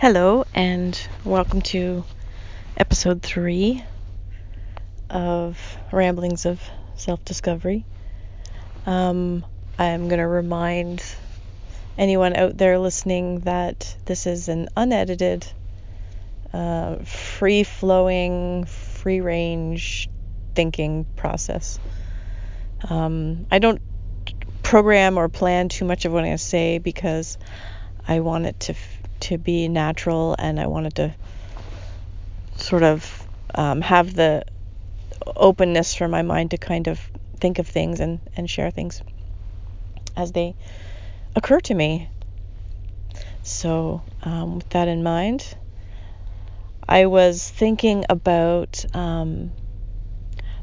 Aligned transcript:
Hello, 0.00 0.46
and 0.54 0.98
welcome 1.26 1.60
to 1.60 2.04
episode 2.74 3.20
three 3.20 3.84
of 5.10 5.58
Ramblings 5.92 6.46
of 6.46 6.58
Self 6.96 7.22
Discovery. 7.26 7.84
Um, 8.86 9.44
I'm 9.78 10.08
going 10.08 10.20
to 10.20 10.26
remind 10.26 11.04
anyone 11.98 12.34
out 12.34 12.56
there 12.56 12.78
listening 12.78 13.40
that 13.40 13.94
this 14.06 14.26
is 14.26 14.48
an 14.48 14.70
unedited, 14.74 15.46
uh, 16.54 16.96
free 17.04 17.62
flowing, 17.62 18.64
free 18.64 19.20
range 19.20 20.08
thinking 20.54 21.04
process. 21.14 21.78
Um, 22.88 23.46
I 23.50 23.58
don't 23.58 23.82
program 24.62 25.18
or 25.18 25.28
plan 25.28 25.68
too 25.68 25.84
much 25.84 26.06
of 26.06 26.12
what 26.12 26.22
to 26.22 26.38
say 26.38 26.78
because 26.78 27.36
I 28.08 28.20
want 28.20 28.46
it 28.46 28.60
to 28.60 28.74
to 29.20 29.38
be 29.38 29.68
natural 29.68 30.36
and 30.38 30.60
I 30.60 30.66
wanted 30.66 30.94
to 30.96 31.14
sort 32.56 32.82
of 32.82 33.26
um, 33.54 33.80
have 33.80 34.14
the 34.14 34.44
openness 35.36 35.94
for 35.94 36.08
my 36.08 36.22
mind 36.22 36.50
to 36.52 36.58
kind 36.58 36.88
of 36.88 37.00
think 37.38 37.58
of 37.58 37.66
things 37.66 38.00
and, 38.00 38.20
and 38.36 38.48
share 38.48 38.70
things 38.70 39.02
as 40.16 40.32
they 40.32 40.54
occur 41.34 41.60
to 41.60 41.74
me. 41.74 42.08
So, 43.42 44.02
um, 44.22 44.56
with 44.56 44.68
that 44.70 44.88
in 44.88 45.02
mind, 45.02 45.56
I 46.88 47.06
was 47.06 47.48
thinking 47.48 48.04
about 48.08 48.84
um, 48.94 49.52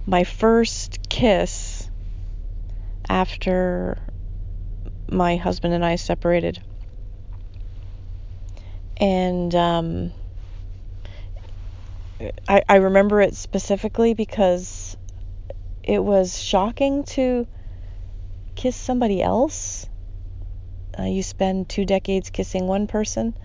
my 0.05 0.23
first 0.23 1.09
kiss 1.09 1.89
after 3.09 3.97
my 5.09 5.37
husband 5.37 5.73
and 5.73 5.85
I 5.85 5.95
separated. 5.95 6.61
And 8.99 9.53
um, 9.53 10.11
I, 12.47 12.63
I 12.67 12.75
remember 12.77 13.21
it 13.21 13.35
specifically 13.35 14.13
because 14.13 14.97
it 15.83 16.03
was 16.03 16.39
shocking 16.39 17.03
to 17.03 17.47
kiss 18.55 18.75
somebody 18.75 19.21
else. 19.21 19.85
Uh, 20.97 21.03
you 21.03 21.21
spend 21.21 21.69
two 21.69 21.85
decades 21.85 22.31
kissing 22.31 22.67
one 22.67 22.87
person, 22.87 23.35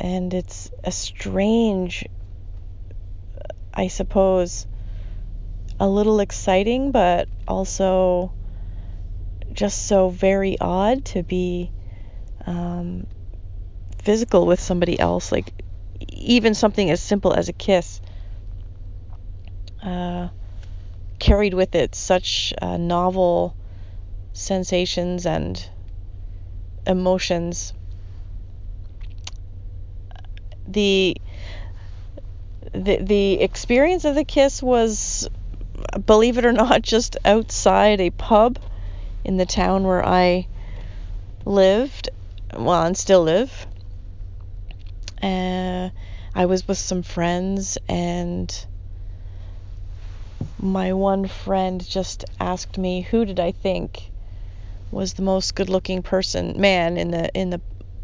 and 0.00 0.32
it's 0.32 0.70
a 0.84 0.90
strange, 0.90 2.06
I 3.74 3.88
suppose, 3.88 4.66
a 5.78 5.86
little 5.86 6.20
exciting, 6.20 6.92
but 6.92 7.28
also 7.46 8.32
just 9.52 9.82
so 9.82 10.08
very 10.08 10.56
odd 10.60 11.04
to 11.04 11.22
be 11.22 11.70
um, 12.46 13.06
physical 14.06 14.46
with 14.46 14.60
somebody 14.60 14.98
else. 15.00 15.32
Like, 15.32 15.52
even 16.12 16.54
something 16.54 16.90
as 16.90 17.02
simple 17.02 17.32
as 17.32 17.48
a 17.48 17.52
kiss 17.52 18.00
uh, 19.82 20.28
carried 21.18 21.54
with 21.54 21.74
it 21.74 21.96
such 21.96 22.54
uh, 22.62 22.76
novel 22.76 23.56
sensations 24.32 25.26
and 25.26 25.68
emotions. 26.86 27.72
The 30.68 31.16
the 32.72 32.98
the 33.02 33.40
experience 33.40 34.04
of 34.04 34.14
the 34.14 34.24
kiss 34.24 34.62
was 34.62 35.28
believe 36.06 36.38
it 36.38 36.46
or 36.46 36.52
not 36.52 36.82
just 36.94 37.16
outside 37.24 38.00
a 38.00 38.10
pub 38.10 38.60
in 39.24 39.36
the 39.36 39.46
town 39.46 39.84
where 39.84 40.06
I 40.06 40.46
lived 41.44 42.10
well 42.56 42.84
and 42.84 42.96
still 42.96 43.24
live 43.24 43.66
uh, 45.22 45.90
I 46.34 46.46
was 46.46 46.66
with 46.68 46.78
some 46.78 47.02
friends, 47.02 47.78
and 47.88 48.66
my 50.60 50.92
one 50.92 51.26
friend 51.26 51.86
just 51.86 52.24
asked 52.40 52.78
me 52.78 53.02
who 53.02 53.24
did 53.24 53.40
I 53.40 53.52
think 53.52 54.10
was 54.90 55.14
the 55.14 55.22
most 55.22 55.54
good-looking 55.54 56.02
person 56.02 56.60
man 56.60 56.96
in 56.96 57.10
the 57.10 57.28
in 57.34 57.50
the 57.50 57.60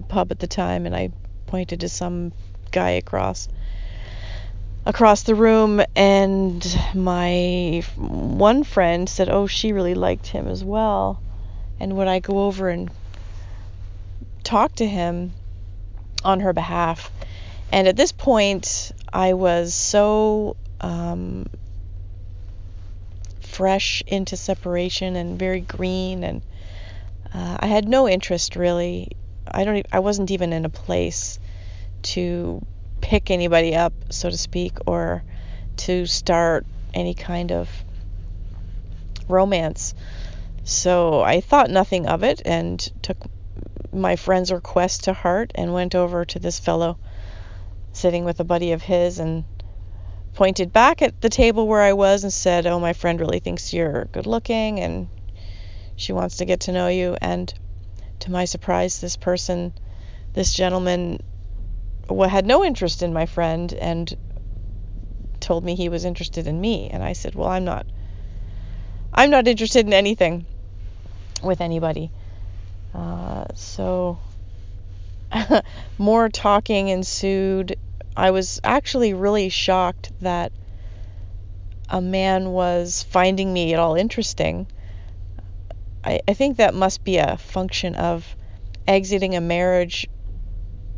pub 0.09 0.31
at 0.31 0.39
the 0.39 0.47
time, 0.47 0.87
and 0.87 0.95
I 0.95 1.11
pointed 1.47 1.81
to 1.81 1.89
some 1.89 2.33
guy 2.71 2.91
across 2.91 3.49
across 4.85 5.23
the 5.23 5.35
room, 5.35 5.83
and 5.95 6.79
my 6.95 7.83
one 7.97 8.65
friend 8.65 9.09
said, 9.09 9.29
"Oh, 9.29 9.47
she 9.47 9.73
really 9.73 9.95
liked 9.95 10.27
him 10.27 10.49
as 10.49 10.65
well." 10.65 11.21
And 11.79 11.97
would 11.97 12.09
I 12.09 12.21
go 12.21 12.47
over 12.47 12.69
and 12.69 12.91
talk 14.45 14.75
to 14.77 14.87
him 14.87 15.35
on 16.25 16.41
her 16.41 16.53
behalf? 16.53 17.11
And 17.71 17.89
at 17.89 17.97
this 17.97 18.13
point, 18.13 18.93
I 19.13 19.33
was 19.33 19.75
so 19.75 20.57
um, 20.81 21.47
fresh 23.41 24.03
into 24.07 24.37
separation 24.37 25.17
and 25.17 25.39
very 25.39 25.61
green, 25.61 26.25
and 26.25 26.43
uh, 27.35 27.57
I 27.61 27.67
had 27.67 27.89
no 27.89 28.09
interest 28.09 28.57
really. 28.57 29.09
I 29.51 29.65
don't. 29.65 29.87
I 29.93 30.01
wasn't 30.01 30.31
even 30.31 30.53
in 30.53 30.65
a 30.65 30.71
place 30.71 31.39
to 32.03 32.65
pick 33.01 33.31
anybody 33.31 33.75
up, 33.75 33.93
so 34.11 34.31
to 34.31 34.37
speak, 34.37 34.77
or 34.87 35.23
to 35.79 36.07
start 36.07 36.67
any 36.95 37.15
kind 37.15 37.53
of 37.53 37.69
romance. 39.29 39.95
So 40.65 41.23
I 41.23 41.41
thought 41.41 41.71
nothing 41.71 42.07
of 42.07 42.23
it 42.23 42.43
and 42.45 42.79
took 43.03 43.19
my 43.93 44.17
friend's 44.17 44.51
request 44.51 45.05
to 45.05 45.13
heart 45.13 45.53
and 45.55 45.75
went 45.75 45.95
over 45.95 46.25
to 46.25 46.39
this 46.39 46.59
fellow 46.59 46.99
sitting 47.93 48.25
with 48.25 48.41
a 48.41 48.45
buddy 48.45 48.73
of 48.73 48.83
his 48.83 49.19
and 49.19 49.45
pointed 50.35 50.73
back 50.73 51.03
at 51.03 51.21
the 51.21 51.29
table 51.29 51.67
where 51.67 51.83
I 51.83 51.93
was 51.93 52.23
and 52.25 52.33
said, 52.33 52.67
"Oh, 52.67 52.81
my 52.81 52.95
friend 52.95 53.21
really 53.21 53.39
thinks 53.39 53.73
you're 53.73 54.07
good 54.07 54.27
looking 54.27 54.81
and 54.81 55.09
she 55.97 56.13
wants 56.13 56.39
to 56.39 56.47
get 56.47 56.61
to 56.61 56.73
know 56.73 56.89
you." 56.89 57.17
And 57.21 57.53
to 58.21 58.31
my 58.31 58.47
surprise, 58.47 59.01
this 59.01 59.17
person, 59.17 59.75
this 60.33 60.55
gentleman, 60.55 61.23
had 62.29 62.47
no 62.47 62.65
interest 62.65 63.03
in 63.03 63.13
my 63.13 63.27
friend 63.27 63.73
and 63.75 64.17
told 65.41 65.65
me 65.65 65.75
he 65.75 65.89
was 65.89 66.05
interested 66.05 66.47
in 66.47 66.61
me. 66.61 66.89
And 66.91 67.03
I 67.03 67.13
said, 67.13 67.35
"Well, 67.35 67.49
I'm 67.49 67.65
not. 67.65 67.87
I'm 69.13 69.31
not 69.31 69.47
interested 69.47 69.87
in 69.87 69.93
anything 69.93 70.47
with 71.43 71.61
anybody." 71.61 72.11
Uh, 72.95 73.22
so 73.55 74.19
more 75.99 76.29
talking 76.29 76.89
ensued. 76.89 77.77
I 78.17 78.31
was 78.31 78.61
actually 78.63 79.15
really 79.15 79.49
shocked 79.49 80.13
that 80.21 80.53
a 81.89 82.01
man 82.01 82.53
was 82.53 83.03
finding 83.03 83.53
me 83.53 83.73
at 83.73 83.79
all 83.79 83.95
interesting. 83.95 84.67
I, 86.05 86.21
I 86.27 86.35
think 86.35 86.57
that 86.57 86.75
must 86.75 87.05
be 87.05 87.19
a 87.19 87.37
function 87.37 87.95
of 87.95 88.37
exiting 88.87 89.37
a 89.37 89.41
marriage 89.41 90.07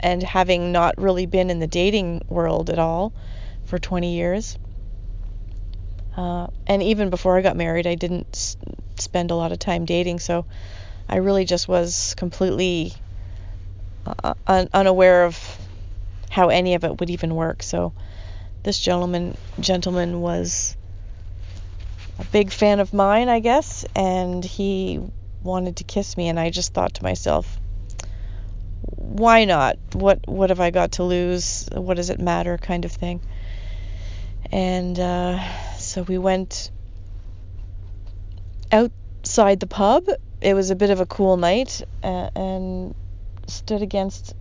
and 0.00 0.22
having 0.22 0.72
not 0.72 0.94
really 0.98 1.26
been 1.26 1.50
in 1.50 1.60
the 1.60 1.66
dating 1.66 2.22
world 2.28 2.70
at 2.70 2.78
all 2.78 3.12
for 3.64 3.78
20 3.78 4.14
years. 4.14 4.58
Uh, 6.16 6.46
and 6.66 6.82
even 6.82 7.10
before 7.10 7.36
I 7.36 7.42
got 7.42 7.56
married, 7.56 7.86
I 7.86 7.96
didn't 7.96 8.28
s- 8.32 8.56
spend 8.98 9.30
a 9.30 9.34
lot 9.34 9.52
of 9.52 9.58
time 9.58 9.84
dating, 9.84 10.20
so 10.20 10.46
I 11.08 11.16
really 11.16 11.44
just 11.44 11.68
was 11.68 12.14
completely 12.16 12.94
uh, 14.06 14.34
un- 14.46 14.68
unaware 14.72 15.24
of 15.24 15.58
how 16.30 16.48
any 16.48 16.74
of 16.74 16.84
it 16.84 16.98
would 17.00 17.10
even 17.10 17.34
work. 17.34 17.62
So 17.62 17.92
this 18.62 18.78
gentleman 18.78 19.36
gentleman 19.60 20.20
was 20.20 20.76
a 22.18 22.24
big 22.24 22.50
fan 22.50 22.80
of 22.80 22.92
mine, 22.92 23.28
I 23.28 23.40
guess, 23.40 23.84
and 23.94 24.44
he 24.44 25.00
wanted 25.42 25.76
to 25.76 25.84
kiss 25.84 26.16
me 26.16 26.28
and 26.28 26.40
I 26.40 26.50
just 26.50 26.72
thought 26.72 26.94
to 26.94 27.02
myself, 27.02 27.58
why 28.96 29.44
not? 29.44 29.78
What 29.92 30.20
what 30.26 30.50
have 30.50 30.60
I 30.60 30.70
got 30.70 30.92
to 30.92 31.04
lose? 31.04 31.68
What 31.72 31.96
does 31.96 32.10
it 32.10 32.20
matter 32.20 32.58
kind 32.58 32.84
of 32.84 32.92
thing. 32.92 33.20
And 34.50 34.98
uh, 34.98 35.40
so 35.78 36.02
we 36.02 36.18
went 36.18 36.70
outside 38.72 39.60
the 39.60 39.66
pub. 39.66 40.04
It 40.44 40.52
was 40.52 40.68
a 40.68 40.76
bit 40.76 40.90
of 40.90 41.00
a 41.00 41.06
cool 41.06 41.38
night 41.38 41.80
and 42.02 42.94
stood 43.46 43.80
against 43.80 44.34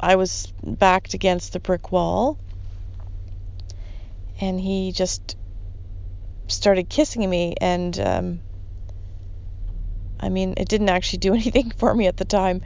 I 0.00 0.16
was 0.16 0.52
backed 0.60 1.14
against 1.14 1.52
the 1.52 1.60
brick 1.60 1.92
wall 1.92 2.36
and 4.40 4.60
he 4.60 4.90
just 4.90 5.36
started 6.48 6.88
kissing 6.88 7.30
me 7.30 7.54
and 7.60 7.96
um, 8.00 8.40
I 10.18 10.28
mean 10.28 10.54
it 10.56 10.68
didn't 10.68 10.88
actually 10.88 11.20
do 11.20 11.34
anything 11.40 11.70
for 11.70 11.94
me 11.94 12.08
at 12.08 12.16
the 12.16 12.24
time. 12.24 12.60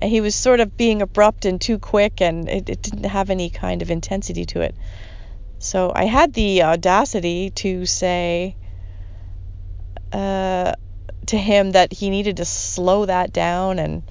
He 0.00 0.22
was 0.22 0.34
sort 0.34 0.60
of 0.60 0.78
being 0.78 1.02
abrupt 1.02 1.44
and 1.44 1.60
too 1.60 1.78
quick 1.78 2.22
and 2.22 2.48
it, 2.48 2.70
it 2.70 2.80
didn't 2.80 3.04
have 3.04 3.28
any 3.28 3.50
kind 3.50 3.82
of 3.82 3.90
intensity 3.90 4.46
to 4.46 4.62
it. 4.62 4.74
So 5.58 5.92
I 5.94 6.06
had 6.06 6.32
the 6.32 6.62
audacity 6.62 7.50
to 7.56 7.84
say 7.84 8.56
uh, 10.10 10.72
to 11.30 11.38
him 11.38 11.72
that 11.72 11.92
he 11.92 12.10
needed 12.10 12.38
to 12.38 12.44
slow 12.44 13.06
that 13.06 13.32
down 13.32 13.78
and 13.78 14.02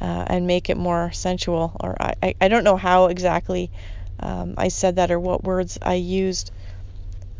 uh, 0.00 0.24
and 0.26 0.46
make 0.46 0.70
it 0.70 0.76
more 0.76 1.12
sensual. 1.12 1.76
Or 1.78 1.94
I, 2.00 2.34
I, 2.40 2.48
don't 2.48 2.64
know 2.64 2.76
how 2.76 3.06
exactly 3.06 3.70
um, 4.18 4.54
I 4.56 4.68
said 4.68 4.96
that 4.96 5.10
or 5.10 5.20
what 5.20 5.44
words 5.44 5.78
I 5.80 5.94
used, 5.94 6.50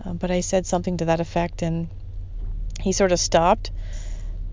uh, 0.05 0.13
but 0.13 0.31
I 0.31 0.41
said 0.41 0.67
something 0.67 0.99
to 0.99 1.07
that 1.07 1.21
effect, 1.21 1.63
and 1.63 1.89
he 2.81 2.93
sort 2.93 3.13
of 3.13 3.19
stopped, 3.19 3.71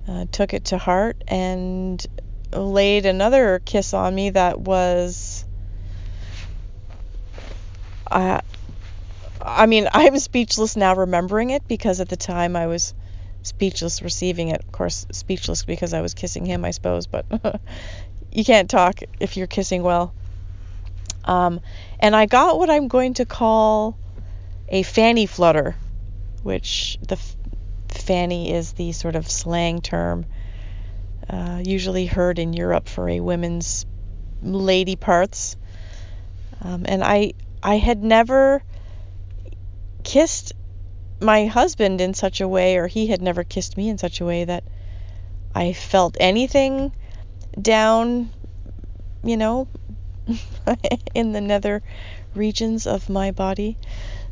uh, 0.08 0.26
took 0.32 0.54
it 0.54 0.66
to 0.66 0.78
heart, 0.78 1.22
and 1.28 2.06
laid 2.54 3.06
another 3.06 3.60
kiss 3.60 3.94
on 3.94 4.16
me 4.16 4.30
that 4.32 4.60
was. 4.60 5.46
Uh, 8.10 8.40
I 9.42 9.66
mean, 9.66 9.90
I'm 9.94 10.18
speechless 10.18 10.78
now 10.78 10.96
remembering 10.96 11.50
it 11.50 11.68
because 11.68 12.00
at 12.00 12.08
the 12.08 12.18
time 12.18 12.56
I 12.56 12.68
was 12.68 12.94
speechless 13.44 14.02
receiving 14.02 14.50
it. 14.50 14.64
Of 14.64 14.72
course, 14.72 15.06
speechless 15.12 15.64
because 15.66 15.94
I 15.94 16.02
was 16.02 16.14
kissing 16.14 16.46
him, 16.46 16.66
I 16.66 16.72
suppose, 16.72 17.08
but 17.08 17.26
you 18.32 18.44
can't 18.44 18.70
talk 18.70 19.02
if 19.20 19.38
you're 19.38 19.48
kissing 19.48 19.84
well. 19.84 20.14
Um, 21.24 21.62
and 22.00 22.16
I 22.16 22.26
got 22.26 22.58
what 22.58 22.70
I'm 22.70 22.88
going 22.88 23.16
to 23.16 23.26
call 23.26 23.98
a 24.70 24.84
fanny 24.84 25.26
flutter, 25.26 25.76
which 26.44 26.98
the 27.08 27.16
f- 27.16 27.36
fanny 27.90 28.54
is 28.54 28.74
the 28.74 28.92
sort 28.92 29.16
of 29.16 29.30
slang 29.30 29.82
term 29.82 30.26
uh, 31.30 31.62
usually 31.64 32.06
heard 32.06 32.40
in 32.40 32.54
Europe 32.54 32.90
for 32.90 33.08
a 33.08 33.20
woman's 33.20 33.86
lady 34.42 34.96
parts. 34.96 35.56
Um, 36.62 36.86
and 36.88 37.04
I 37.04 37.34
I 37.64 37.78
had 37.78 38.04
never 38.04 38.64
kissed 40.04 40.54
my 41.22 41.46
husband 41.46 42.02
in 42.02 42.14
such 42.14 42.42
a 42.42 42.48
way, 42.48 42.78
or 42.78 42.88
he 42.88 43.08
had 43.08 43.22
never 43.22 43.44
kissed 43.44 43.78
me 43.78 43.90
in 43.90 43.98
such 43.98 44.22
a 44.22 44.26
way 44.26 44.44
that 44.44 44.64
I 45.54 45.74
felt 45.74 46.18
anything 46.20 46.92
down, 47.62 48.32
you 49.24 49.38
know, 49.38 49.68
in 51.14 51.32
the 51.32 51.42
nether 51.42 51.82
regions 52.34 52.88
of 52.88 53.10
my 53.10 53.32
body. 53.32 53.78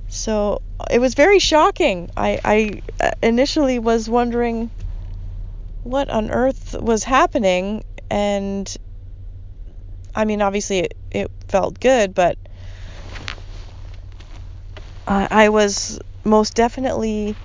So 0.08 0.62
it 0.90 1.00
was 1.00 1.14
very 1.14 1.40
shocking. 1.40 2.10
I, 2.18 2.40
I 2.44 2.82
uh, 3.00 3.12
initially 3.22 3.80
was 3.80 4.10
wondering 4.10 4.72
what 5.84 6.10
on 6.10 6.32
earth 6.32 6.76
was 6.80 7.04
happening, 7.04 7.84
and 8.10 8.76
I 10.16 10.26
mean, 10.26 10.42
obviously 10.42 10.80
it, 10.80 10.98
it 11.12 11.32
felt 11.48 11.80
good, 11.80 12.16
but 12.16 12.38
I, 15.08 15.28
I 15.30 15.50
was 15.50 16.00
most 16.24 16.56
definitely 16.56 17.36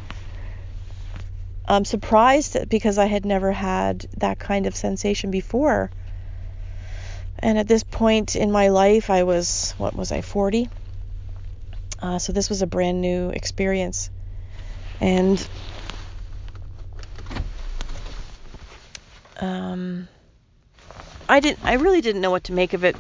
um, 1.66 1.84
surprised 1.84 2.68
because 2.68 2.98
I 2.98 3.06
had 3.06 3.24
never 3.24 3.52
had 3.52 4.06
that 4.18 4.38
kind 4.38 4.66
of 4.66 4.76
sensation 4.76 5.30
before. 5.30 5.90
And 7.38 7.58
at 7.58 7.68
this 7.68 7.82
point 7.82 8.36
in 8.36 8.50
my 8.50 8.68
life, 8.68 9.10
I 9.10 9.24
was, 9.24 9.74
what 9.76 9.94
was 9.94 10.12
I, 10.12 10.20
40? 10.20 10.68
Uh, 12.00 12.18
so 12.18 12.32
this 12.32 12.48
was 12.48 12.62
a 12.62 12.66
brand 12.66 13.00
new 13.00 13.30
experience. 13.30 14.10
And 15.00 15.46
um, 19.40 20.08
I 21.28 21.40
didn't, 21.40 21.64
I 21.64 21.74
really 21.74 22.00
didn't 22.00 22.20
know 22.20 22.30
what 22.30 22.44
to 22.44 22.52
make 22.52 22.72
of 22.72 22.84
it. 22.84 22.96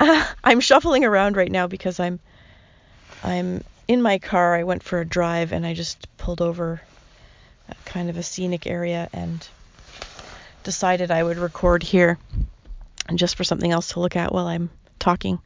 Uh, 0.00 0.33
I'm 0.44 0.60
shuffling 0.60 1.04
around 1.04 1.36
right 1.36 1.50
now 1.50 1.66
because 1.66 1.98
I'm, 1.98 2.20
I'm 3.22 3.64
in 3.88 4.02
my 4.02 4.18
car. 4.18 4.54
I 4.54 4.64
went 4.64 4.82
for 4.82 5.00
a 5.00 5.04
drive 5.04 5.52
and 5.52 5.66
I 5.66 5.72
just 5.72 6.06
pulled 6.18 6.42
over 6.42 6.82
kind 7.86 8.10
of 8.10 8.18
a 8.18 8.22
scenic 8.22 8.66
area 8.66 9.08
and 9.12 9.46
decided 10.62 11.10
I 11.10 11.22
would 11.22 11.38
record 11.38 11.82
here 11.82 12.18
and 13.08 13.18
just 13.18 13.36
for 13.36 13.44
something 13.44 13.70
else 13.70 13.92
to 13.92 14.00
look 14.00 14.16
at 14.16 14.32
while 14.32 14.46
I'm 14.46 14.70
talking. 14.98 15.38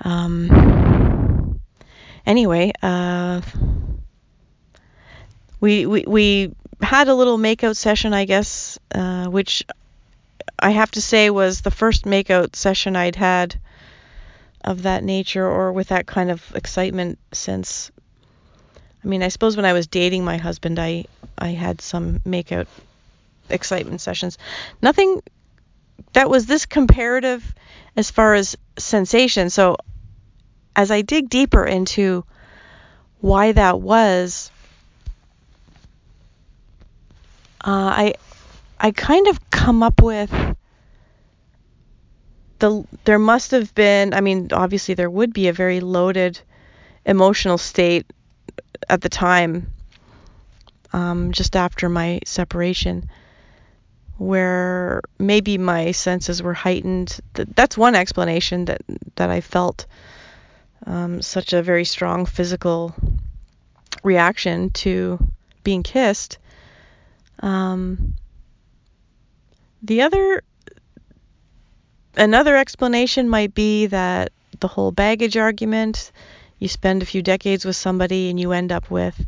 Um, 0.00 1.60
anyway, 2.26 2.72
uh, 2.82 3.40
we, 5.60 5.86
we 5.86 6.04
we 6.06 6.54
had 6.80 7.08
a 7.08 7.14
little 7.14 7.38
makeout 7.38 7.76
session, 7.76 8.12
I 8.14 8.24
guess, 8.24 8.78
uh, 8.92 9.26
which 9.26 9.64
I 10.58 10.70
have 10.70 10.90
to 10.92 11.02
say 11.02 11.30
was 11.30 11.60
the 11.60 11.70
first 11.70 12.04
makeout 12.04 12.56
session 12.56 12.96
I'd 12.96 13.16
had 13.16 13.56
of 14.64 14.82
that 14.82 15.02
nature 15.04 15.46
or 15.46 15.72
with 15.72 15.88
that 15.88 16.06
kind 16.06 16.30
of 16.30 16.42
excitement 16.54 17.18
since 17.32 17.90
I 19.04 19.08
mean, 19.08 19.22
I 19.22 19.28
suppose 19.28 19.56
when 19.56 19.64
I 19.64 19.72
was 19.72 19.86
dating 19.88 20.24
my 20.24 20.36
husband, 20.36 20.78
I 20.78 21.04
I 21.36 21.48
had 21.48 21.80
some 21.80 22.20
makeout 22.20 22.68
excitement 23.48 24.00
sessions. 24.00 24.38
Nothing 24.80 25.22
that 26.12 26.30
was 26.30 26.46
this 26.46 26.66
comparative 26.66 27.54
as 27.96 28.10
far 28.10 28.34
as 28.34 28.56
sensation. 28.78 29.50
So 29.50 29.76
as 30.76 30.90
I 30.90 31.02
dig 31.02 31.28
deeper 31.28 31.64
into 31.64 32.24
why 33.20 33.52
that 33.52 33.80
was, 33.80 34.50
uh, 37.64 37.70
I 37.70 38.14
I 38.78 38.90
kind 38.92 39.26
of 39.28 39.50
come 39.50 39.82
up 39.82 40.00
with 40.00 40.32
the 42.62 42.84
there 43.04 43.18
must 43.18 43.50
have 43.50 43.74
been. 43.74 44.14
I 44.14 44.20
mean, 44.20 44.48
obviously 44.52 44.94
there 44.94 45.10
would 45.10 45.34
be 45.34 45.48
a 45.48 45.52
very 45.52 45.80
loaded 45.80 46.40
emotional 47.04 47.58
state 47.58 48.06
at 48.88 49.02
the 49.02 49.08
time, 49.08 49.72
um, 50.92 51.32
just 51.32 51.56
after 51.56 51.88
my 51.88 52.20
separation, 52.24 53.10
where 54.16 55.02
maybe 55.18 55.58
my 55.58 55.92
senses 55.92 56.42
were 56.42 56.54
heightened. 56.54 57.20
That's 57.34 57.76
one 57.76 57.94
explanation 57.94 58.64
that 58.66 58.80
that 59.16 59.28
I 59.28 59.40
felt 59.40 59.86
um, 60.86 61.20
such 61.20 61.52
a 61.52 61.62
very 61.62 61.84
strong 61.84 62.26
physical 62.26 62.94
reaction 64.04 64.70
to 64.70 65.18
being 65.64 65.82
kissed. 65.82 66.38
Um, 67.40 68.14
the 69.82 70.02
other 70.02 70.42
another 72.16 72.56
explanation 72.56 73.28
might 73.28 73.54
be 73.54 73.86
that 73.86 74.32
the 74.60 74.68
whole 74.68 74.92
baggage 74.92 75.36
argument 75.36 76.12
you 76.58 76.68
spend 76.68 77.02
a 77.02 77.06
few 77.06 77.22
decades 77.22 77.64
with 77.64 77.74
somebody 77.74 78.30
and 78.30 78.38
you 78.38 78.52
end 78.52 78.70
up 78.70 78.88
with 78.88 79.26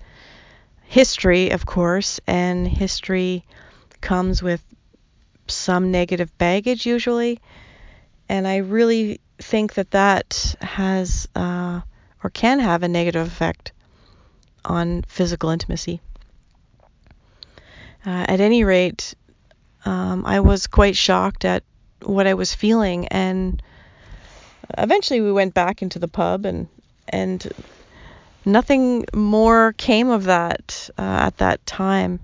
history, 0.84 1.50
of 1.50 1.66
course, 1.66 2.20
and 2.28 2.68
history 2.68 3.44
comes 4.00 4.40
with 4.40 4.62
some 5.48 5.90
negative 5.90 6.36
baggage 6.38 6.86
usually. 6.86 7.40
And 8.28 8.46
I 8.46 8.58
really 8.58 9.20
think 9.38 9.74
that 9.74 9.90
that 9.90 10.54
has 10.60 11.28
uh, 11.34 11.80
or 12.22 12.30
can 12.30 12.60
have 12.60 12.84
a 12.84 12.88
negative 12.88 13.26
effect 13.26 13.72
on 14.64 15.02
physical 15.08 15.50
intimacy. 15.50 16.00
Uh, 18.06 18.24
at 18.28 18.40
any 18.40 18.62
rate, 18.62 19.14
um, 19.84 20.24
I 20.24 20.38
was 20.38 20.66
quite 20.68 20.96
shocked 20.96 21.44
at 21.44 21.64
what 22.04 22.26
I 22.26 22.34
was 22.34 22.54
feeling, 22.54 23.08
and 23.08 23.62
eventually 24.78 25.20
we 25.20 25.32
went 25.32 25.54
back 25.54 25.82
into 25.82 25.98
the 25.98 26.08
pub 26.08 26.44
and 26.46 26.68
and 27.08 27.52
nothing 28.44 29.04
more 29.14 29.72
came 29.74 30.08
of 30.08 30.24
that 30.24 30.90
uh, 30.98 31.02
at 31.02 31.38
that 31.38 31.64
time. 31.66 32.20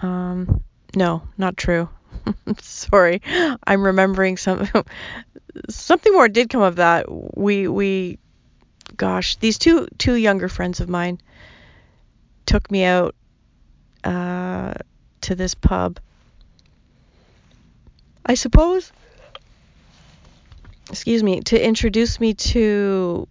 Um, 0.00 0.62
no, 0.94 1.22
not 1.36 1.56
true. 1.56 1.88
Sorry, 2.60 3.20
I'm 3.66 3.82
remembering 3.82 4.36
some. 4.36 4.68
something 5.68 6.12
more 6.12 6.28
did 6.28 6.50
come 6.50 6.62
of 6.62 6.76
that. 6.76 7.06
We 7.36 7.68
we, 7.68 8.18
gosh, 8.96 9.36
these 9.36 9.58
two 9.58 9.88
two 9.98 10.14
younger 10.14 10.48
friends 10.48 10.80
of 10.80 10.88
mine 10.88 11.20
took 12.46 12.70
me 12.70 12.84
out 12.84 13.14
uh, 14.04 14.74
to 15.22 15.34
this 15.34 15.54
pub. 15.54 15.98
I 18.28 18.34
suppose 18.34 18.92
excuse 20.90 21.22
me, 21.22 21.40
to 21.42 21.62
introduce 21.64 22.20
me 22.20 22.34
to 22.34 23.28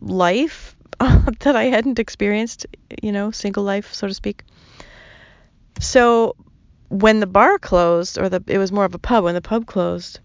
life 0.00 0.76
uh, 1.00 1.30
that 1.40 1.56
I 1.56 1.64
hadn't 1.64 1.98
experienced, 1.98 2.66
you 3.02 3.12
know, 3.12 3.30
single 3.30 3.64
life, 3.64 3.92
so 3.92 4.08
to 4.08 4.14
speak. 4.14 4.42
So 5.80 6.36
when 6.88 7.20
the 7.20 7.26
bar 7.26 7.58
closed, 7.58 8.18
or 8.18 8.28
the 8.28 8.42
it 8.46 8.58
was 8.58 8.72
more 8.72 8.84
of 8.84 8.94
a 8.94 8.98
pub, 8.98 9.24
when 9.24 9.34
the 9.34 9.40
pub 9.40 9.66
closed, 9.66 10.20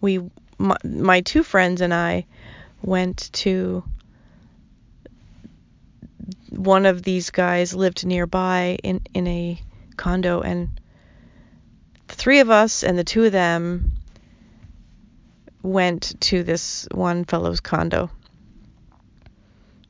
we 0.00 0.20
my, 0.58 0.76
my 0.84 1.20
two 1.22 1.42
friends 1.42 1.80
and 1.80 1.94
I 1.94 2.26
went 2.82 3.32
to 3.32 3.84
one 6.50 6.84
of 6.84 7.02
these 7.02 7.30
guys 7.30 7.74
lived 7.74 8.04
nearby 8.04 8.78
in 8.82 9.00
in 9.14 9.26
a 9.26 9.60
condo 9.96 10.40
and 10.40 10.68
three 12.14 12.40
of 12.40 12.50
us 12.50 12.82
and 12.82 12.98
the 12.98 13.04
two 13.04 13.24
of 13.24 13.32
them 13.32 13.92
went 15.62 16.20
to 16.20 16.42
this 16.42 16.88
one 16.92 17.24
fellow's 17.24 17.60
condo. 17.60 18.10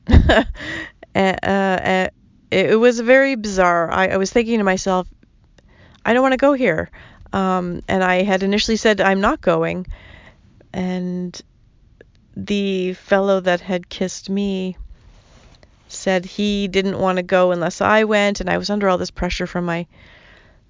uh, 0.08 0.44
uh, 1.14 2.08
it, 2.50 2.70
it 2.70 2.76
was 2.78 3.00
very 3.00 3.34
bizarre. 3.34 3.90
I, 3.90 4.08
I 4.08 4.16
was 4.16 4.30
thinking 4.30 4.58
to 4.58 4.64
myself, 4.64 5.08
I 6.04 6.12
don't 6.12 6.22
want 6.22 6.32
to 6.32 6.38
go 6.38 6.52
here. 6.52 6.90
Um, 7.32 7.82
and 7.88 8.04
I 8.04 8.22
had 8.22 8.42
initially 8.42 8.76
said 8.76 9.00
I'm 9.00 9.20
not 9.20 9.40
going. 9.40 9.86
And 10.72 11.40
the 12.36 12.94
fellow 12.94 13.40
that 13.40 13.60
had 13.60 13.88
kissed 13.88 14.28
me 14.28 14.76
said 15.88 16.24
he 16.24 16.68
didn't 16.68 16.98
want 16.98 17.16
to 17.16 17.22
go 17.22 17.52
unless 17.52 17.80
I 17.80 18.04
went, 18.04 18.40
and 18.40 18.48
I 18.48 18.58
was 18.58 18.70
under 18.70 18.88
all 18.88 18.98
this 18.98 19.10
pressure 19.10 19.46
from 19.46 19.66
my 19.66 19.86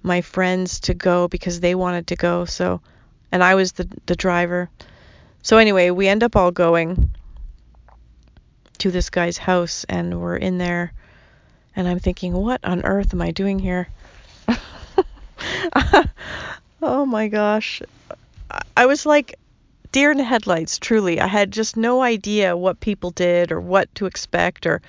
my 0.03 0.21
friends 0.21 0.81
to 0.81 0.93
go 0.93 1.27
because 1.27 1.59
they 1.59 1.75
wanted 1.75 2.07
to 2.07 2.15
go. 2.15 2.45
So, 2.45 2.81
and 3.31 3.43
I 3.43 3.55
was 3.55 3.73
the 3.73 3.87
the 4.05 4.15
driver. 4.15 4.69
So 5.41 5.57
anyway, 5.57 5.89
we 5.89 6.07
end 6.07 6.23
up 6.23 6.35
all 6.35 6.51
going 6.51 7.09
to 8.79 8.91
this 8.91 9.09
guy's 9.09 9.37
house, 9.37 9.85
and 9.89 10.21
we're 10.21 10.37
in 10.37 10.57
there, 10.57 10.93
and 11.75 11.87
I'm 11.87 11.99
thinking, 11.99 12.33
what 12.33 12.61
on 12.63 12.85
earth 12.85 13.13
am 13.13 13.21
I 13.21 13.31
doing 13.31 13.59
here? 13.59 13.87
oh 16.81 17.05
my 17.05 17.27
gosh. 17.27 17.81
I 18.77 18.85
was 18.85 19.05
like 19.05 19.35
deer 19.91 20.11
in 20.11 20.17
the 20.17 20.23
headlights, 20.23 20.79
truly. 20.79 21.19
I 21.19 21.27
had 21.27 21.51
just 21.51 21.77
no 21.77 22.01
idea 22.01 22.57
what 22.57 22.79
people 22.79 23.11
did 23.11 23.51
or 23.51 23.61
what 23.61 23.93
to 23.95 24.05
expect 24.05 24.65
or 24.65 24.81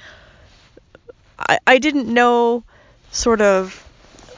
I, 1.39 1.59
I 1.67 1.79
didn't 1.79 2.13
know 2.13 2.65
sort 3.11 3.41
of 3.41 3.84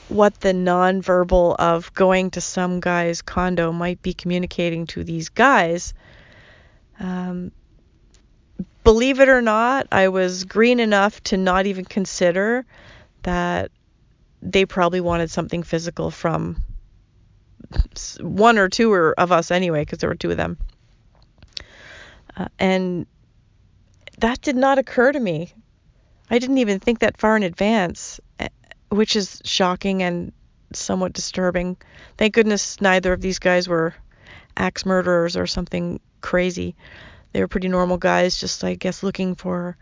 what 0.09 0.41
the 0.41 0.53
nonverbal 0.53 1.57
of 1.59 1.93
going 1.95 2.31
to 2.31 2.41
some 2.41 2.81
guy's 2.81 3.23
condo 3.23 3.73
might 3.73 4.01
be 4.03 4.15
communicating 4.15 4.87
to 4.87 5.03
these 5.03 5.29
guys. 5.31 5.95
Um, 7.01 7.51
believe 8.85 9.21
it 9.21 9.29
or 9.29 9.43
not, 9.43 9.89
I 9.91 10.09
was 10.09 10.45
green 10.45 10.81
enough 10.81 11.23
to 11.25 11.37
not 11.37 11.67
even 11.67 11.85
consider 11.85 12.65
that 13.23 13.71
they 14.43 14.65
probably 14.65 15.01
wanted 15.01 15.31
something 15.31 15.63
physical 15.63 16.11
from 16.11 16.63
one 18.21 18.59
or 18.59 18.69
two 18.69 18.95
of 19.19 19.33
us 19.33 19.51
anyway, 19.51 19.83
because 19.83 19.99
there 19.99 20.09
were 20.09 20.15
two 20.15 20.31
of 20.31 20.37
them. 20.37 20.57
Uh, 22.37 22.47
and 22.59 23.07
that 24.19 24.41
did 24.41 24.57
not 24.57 24.79
occur 24.79 25.11
to 25.11 25.19
me. 25.19 25.53
I 26.31 26.39
didn't 26.39 26.59
even 26.59 26.79
think 26.81 27.01
that 27.01 27.19
far 27.19 27.37
in 27.37 27.43
advance, 27.43 28.21
which 28.89 29.17
is 29.17 29.41
shocking 29.45 30.03
and 30.03 30.33
somewhat 30.73 31.13
disturbing. 31.13 31.77
Thank 32.17 32.35
goodness 32.35 32.81
neither 32.81 33.13
of 33.13 33.21
these 33.21 33.39
guys 33.39 33.69
were 33.69 33.95
axe 34.57 34.87
murderers 34.87 35.37
or 35.37 35.47
something 35.47 36.01
crazy. 36.21 36.75
They 37.33 37.41
were 37.41 37.49
pretty 37.49 37.69
normal 37.69 37.99
guys, 37.99 38.41
just 38.41 38.65
I 38.65 38.75
guess 38.75 39.03
looking 39.03 39.35
for 39.35 39.77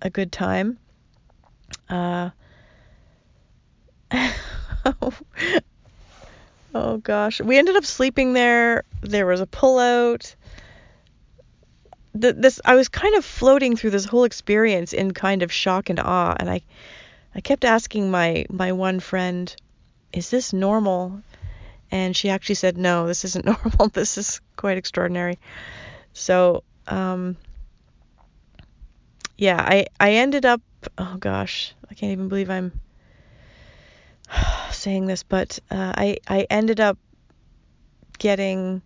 a 0.00 0.10
good 0.10 0.30
time. 0.32 0.78
Uh, 1.88 2.30
oh 6.74 6.98
gosh, 6.98 7.40
we 7.40 7.58
ended 7.58 7.76
up 7.76 7.84
sleeping 7.84 8.34
there. 8.34 8.84
There 9.02 9.26
was 9.26 9.40
a 9.40 9.46
pullout. 9.46 10.34
The, 12.14 12.32
this 12.32 12.60
I 12.64 12.76
was 12.76 12.88
kind 12.88 13.14
of 13.16 13.24
floating 13.24 13.76
through 13.76 13.90
this 13.90 14.04
whole 14.04 14.24
experience 14.24 14.92
in 14.92 15.12
kind 15.12 15.42
of 15.42 15.52
shock 15.52 15.90
and 15.90 15.98
awe, 15.98 16.36
and 16.38 16.48
I 16.48 16.62
I 17.36 17.40
kept 17.42 17.66
asking 17.66 18.10
my 18.10 18.46
my 18.48 18.72
one 18.72 18.98
friend, 18.98 19.54
"Is 20.10 20.30
this 20.30 20.54
normal?" 20.54 21.20
And 21.90 22.16
she 22.16 22.30
actually 22.30 22.54
said, 22.54 22.78
"No, 22.78 23.06
this 23.06 23.26
isn't 23.26 23.44
normal. 23.52 23.90
this 23.90 24.16
is 24.16 24.40
quite 24.56 24.78
extraordinary." 24.78 25.38
So, 26.14 26.64
um, 26.86 27.36
yeah, 29.36 29.60
I 29.60 29.86
I 30.00 30.12
ended 30.12 30.46
up. 30.46 30.62
Oh 30.96 31.18
gosh, 31.18 31.74
I 31.90 31.94
can't 31.94 32.12
even 32.12 32.28
believe 32.28 32.48
I'm 32.48 32.80
saying 34.70 35.04
this, 35.04 35.22
but 35.22 35.58
uh, 35.70 35.92
I 35.94 36.16
I 36.26 36.46
ended 36.48 36.80
up 36.80 36.96
getting 38.18 38.80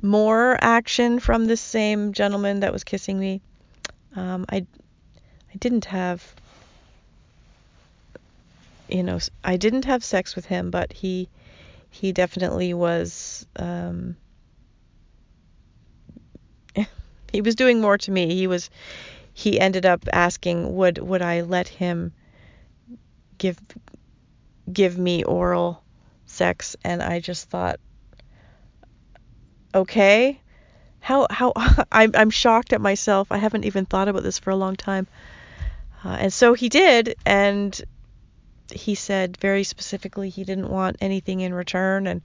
more 0.00 0.56
action 0.60 1.18
from 1.18 1.46
this 1.46 1.60
same 1.60 2.12
gentleman 2.12 2.60
that 2.60 2.72
was 2.72 2.84
kissing 2.84 3.18
me. 3.18 3.40
Um, 4.14 4.46
I 4.48 4.58
I 5.52 5.56
didn't 5.58 5.86
have 5.86 6.22
you 8.88 9.02
know 9.02 9.18
I 9.44 9.56
didn't 9.56 9.84
have 9.84 10.04
sex 10.04 10.34
with 10.36 10.46
him, 10.46 10.70
but 10.70 10.92
he 10.92 11.28
he 11.90 12.12
definitely 12.12 12.74
was 12.74 13.46
um, 13.56 14.16
he 17.32 17.40
was 17.40 17.54
doing 17.54 17.80
more 17.80 17.98
to 17.98 18.10
me. 18.10 18.34
He 18.34 18.46
was 18.46 18.70
he 19.32 19.60
ended 19.60 19.86
up 19.86 20.04
asking 20.12 20.74
would 20.76 20.98
would 20.98 21.22
I 21.22 21.42
let 21.42 21.68
him 21.68 22.12
give 23.38 23.58
give 24.72 24.98
me 24.98 25.24
oral 25.24 25.82
sex? 26.26 26.76
And 26.84 27.02
I 27.02 27.20
just 27.20 27.48
thought 27.48 27.80
okay 29.74 30.40
how 31.00 31.26
how 31.30 31.52
I'm 31.92 32.12
I'm 32.14 32.30
shocked 32.30 32.72
at 32.72 32.80
myself. 32.80 33.28
I 33.30 33.38
haven't 33.38 33.64
even 33.64 33.86
thought 33.86 34.08
about 34.08 34.22
this 34.22 34.38
for 34.38 34.50
a 34.50 34.56
long 34.56 34.76
time. 34.76 35.06
Uh, 36.04 36.16
and 36.20 36.32
so 36.32 36.54
he 36.54 36.68
did 36.68 37.16
and 37.26 37.80
he 38.72 38.94
said 38.94 39.36
very 39.38 39.64
specifically 39.64 40.28
he 40.28 40.44
didn't 40.44 40.68
want 40.68 40.96
anything 41.00 41.40
in 41.40 41.54
return 41.54 42.06
and 42.06 42.22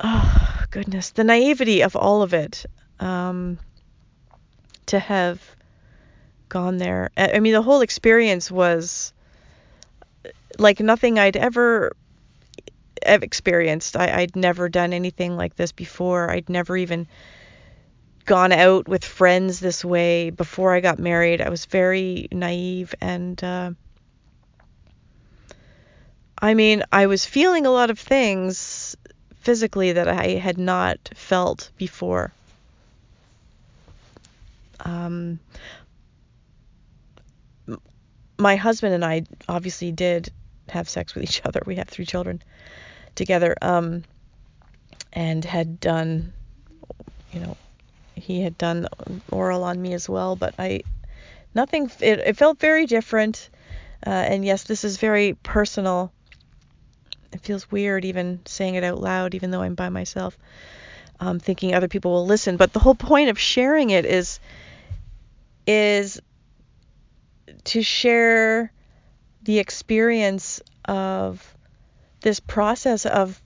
oh 0.00 0.64
goodness 0.70 1.10
the 1.10 1.24
naivety 1.24 1.82
of 1.82 1.96
all 1.96 2.22
of 2.22 2.34
it 2.34 2.66
um, 3.00 3.58
to 4.86 4.98
have 4.98 5.40
gone 6.48 6.76
there 6.76 7.10
I 7.16 7.40
mean 7.40 7.52
the 7.52 7.62
whole 7.62 7.80
experience 7.80 8.50
was 8.50 9.12
like 10.58 10.80
nothing 10.80 11.18
I'd 11.18 11.36
ever 11.36 11.96
experienced. 13.04 13.96
I, 13.96 14.20
I'd 14.20 14.36
never 14.36 14.68
done 14.68 14.92
anything 14.92 15.36
like 15.36 15.56
this 15.56 15.72
before. 15.72 16.30
I'd 16.30 16.48
never 16.48 16.76
even 16.76 17.06
gone 18.24 18.52
out 18.52 18.86
with 18.86 19.04
friends 19.04 19.60
this 19.60 19.84
way 19.84 20.30
before 20.30 20.74
I 20.74 20.80
got 20.80 20.98
married. 20.98 21.40
I 21.40 21.48
was 21.48 21.66
very 21.66 22.28
naive 22.30 22.94
and 23.00 23.42
uh, 23.42 23.72
I 26.42 26.54
mean, 26.54 26.82
I 26.90 27.06
was 27.06 27.24
feeling 27.24 27.66
a 27.66 27.70
lot 27.70 27.90
of 27.90 28.00
things 28.00 28.96
physically 29.36 29.92
that 29.92 30.08
I 30.08 30.30
had 30.30 30.58
not 30.58 30.98
felt 31.14 31.70
before. 31.76 32.32
Um, 34.80 35.38
my 38.38 38.56
husband 38.56 38.92
and 38.92 39.04
I 39.04 39.22
obviously 39.48 39.92
did 39.92 40.32
have 40.68 40.88
sex 40.88 41.14
with 41.14 41.22
each 41.22 41.40
other. 41.46 41.62
We 41.64 41.76
have 41.76 41.88
three 41.88 42.06
children 42.06 42.42
together. 43.14 43.54
Um, 43.62 44.02
and 45.12 45.44
had 45.44 45.78
done, 45.78 46.32
you 47.32 47.40
know, 47.40 47.56
he 48.16 48.40
had 48.40 48.58
done 48.58 48.88
oral 49.30 49.62
on 49.62 49.80
me 49.80 49.92
as 49.92 50.08
well, 50.08 50.34
but 50.36 50.54
I, 50.58 50.82
nothing, 51.54 51.90
it, 52.00 52.18
it 52.20 52.36
felt 52.36 52.58
very 52.58 52.86
different. 52.86 53.48
Uh, 54.04 54.10
and 54.10 54.44
yes, 54.44 54.64
this 54.64 54.82
is 54.82 54.96
very 54.96 55.34
personal. 55.42 56.12
It 57.32 57.40
feels 57.40 57.70
weird 57.70 58.04
even 58.04 58.40
saying 58.44 58.74
it 58.74 58.84
out 58.84 59.00
loud, 59.00 59.34
even 59.34 59.50
though 59.50 59.62
I'm 59.62 59.74
by 59.74 59.88
myself, 59.88 60.36
um, 61.20 61.38
thinking 61.38 61.74
other 61.74 61.88
people 61.88 62.12
will 62.12 62.26
listen. 62.26 62.56
But 62.56 62.72
the 62.72 62.80
whole 62.80 62.94
point 62.94 63.30
of 63.30 63.38
sharing 63.38 63.90
it 63.90 64.04
is, 64.04 64.40
is 65.66 66.20
to 67.64 67.82
share 67.82 68.72
the 69.42 69.58
experience 69.58 70.60
of 70.84 71.56
this 72.20 72.40
process 72.40 73.06
of 73.06 73.40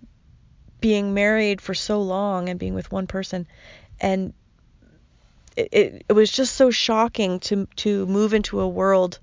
being 0.80 1.14
married 1.14 1.60
for 1.60 1.74
so 1.74 2.00
long 2.02 2.48
and 2.48 2.58
being 2.58 2.74
with 2.74 2.92
one 2.92 3.06
person 3.06 3.46
and 4.00 4.34
it, 5.56 5.68
it, 5.72 6.04
it, 6.08 6.12
was 6.12 6.30
just 6.30 6.54
so 6.54 6.70
shocking 6.70 7.40
to 7.40 7.66
to 7.76 8.04
move 8.06 8.34
into 8.34 8.60
a 8.60 8.68
world 8.68 9.18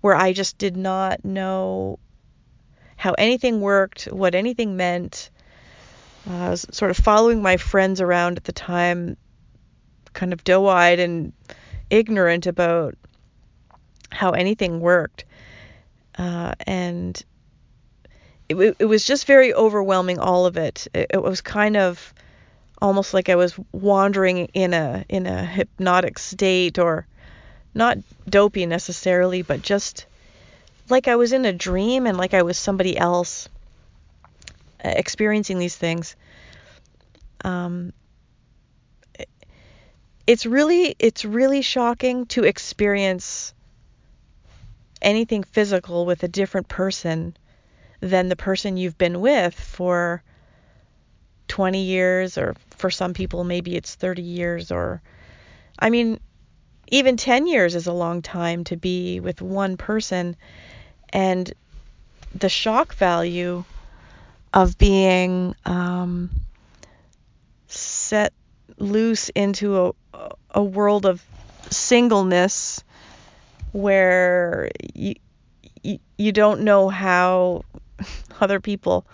where 0.00 0.14
I 0.14 0.32
just 0.32 0.58
did 0.58 0.76
not 0.76 1.24
know 1.24 2.00
how 3.00 3.14
anything 3.14 3.62
worked, 3.62 4.02
what 4.12 4.34
anything 4.34 4.76
meant. 4.76 5.30
Uh, 6.28 6.34
I 6.34 6.50
was 6.50 6.66
sort 6.70 6.90
of 6.90 6.98
following 6.98 7.40
my 7.40 7.56
friends 7.56 8.02
around 8.02 8.36
at 8.36 8.44
the 8.44 8.52
time, 8.52 9.16
kind 10.12 10.34
of 10.34 10.44
doe-eyed 10.44 10.98
and 11.00 11.32
ignorant 11.88 12.46
about 12.46 12.98
how 14.10 14.32
anything 14.32 14.80
worked. 14.80 15.24
Uh, 16.18 16.52
and 16.66 17.24
it, 18.50 18.76
it, 18.78 18.84
was 18.84 19.06
just 19.06 19.24
very 19.24 19.54
overwhelming, 19.54 20.18
all 20.18 20.44
of 20.44 20.58
it. 20.58 20.86
it. 20.92 21.06
It 21.14 21.22
was 21.22 21.40
kind 21.40 21.78
of 21.78 22.12
almost 22.82 23.14
like 23.14 23.30
I 23.30 23.36
was 23.36 23.58
wandering 23.72 24.50
in 24.52 24.74
a 24.74 25.06
in 25.08 25.26
a 25.26 25.42
hypnotic 25.42 26.18
state, 26.18 26.78
or 26.78 27.06
not 27.72 27.96
dopey 28.28 28.66
necessarily, 28.66 29.40
but 29.40 29.62
just 29.62 30.04
like 30.90 31.08
I 31.08 31.16
was 31.16 31.32
in 31.32 31.44
a 31.44 31.52
dream 31.52 32.06
and 32.06 32.16
like 32.16 32.34
I 32.34 32.42
was 32.42 32.58
somebody 32.58 32.96
else 32.96 33.48
uh, 34.84 34.88
experiencing 34.88 35.58
these 35.58 35.76
things. 35.76 36.16
Um, 37.44 37.92
it's 40.26 40.46
really 40.46 40.94
it's 40.98 41.24
really 41.24 41.62
shocking 41.62 42.26
to 42.26 42.44
experience 42.44 43.54
anything 45.02 45.42
physical 45.42 46.06
with 46.06 46.22
a 46.22 46.28
different 46.28 46.68
person 46.68 47.36
than 48.00 48.28
the 48.28 48.36
person 48.36 48.76
you've 48.76 48.98
been 48.98 49.20
with 49.20 49.54
for 49.54 50.22
20 51.48 51.82
years, 51.82 52.38
or 52.38 52.54
for 52.70 52.90
some 52.90 53.12
people, 53.12 53.44
maybe 53.44 53.76
it's 53.76 53.94
30 53.94 54.22
years, 54.22 54.70
or 54.70 55.02
I 55.78 55.90
mean, 55.90 56.20
even 56.88 57.16
10 57.16 57.46
years 57.46 57.74
is 57.74 57.86
a 57.86 57.92
long 57.92 58.22
time 58.22 58.64
to 58.64 58.76
be 58.76 59.20
with 59.20 59.42
one 59.42 59.76
person. 59.76 60.36
And 61.12 61.52
the 62.34 62.48
shock 62.48 62.94
value 62.94 63.64
of 64.52 64.78
being 64.78 65.54
um, 65.64 66.30
set 67.66 68.32
loose 68.78 69.28
into 69.30 69.94
a, 70.14 70.30
a 70.50 70.62
world 70.62 71.06
of 71.06 71.22
singleness 71.70 72.82
where 73.72 74.70
you, 74.94 75.14
you, 75.82 75.98
you 76.16 76.32
don't 76.32 76.62
know 76.62 76.88
how 76.88 77.64
other 78.40 78.60
people, 78.60 79.06